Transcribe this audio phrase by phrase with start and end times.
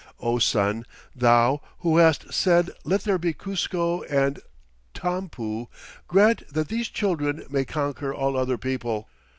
[0.19, 0.87] O Sun!
[1.15, 4.39] Thou who hast said let there be Cuzco and
[4.95, 5.67] Tampu,
[6.07, 9.07] grant that these children may conquer all other people.